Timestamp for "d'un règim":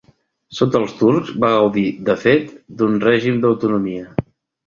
2.79-3.37